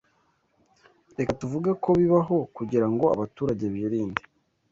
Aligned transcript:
Reka 1.17 1.31
tuvuge 1.41 1.71
ko 1.83 1.89
bibaho 1.99 2.37
kugirango 2.55 3.05
abaturage 3.15 3.65
birinde 3.73 4.21